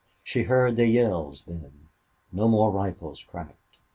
[0.23, 1.89] She heard the yells then.
[2.31, 3.77] No more rifles cracked.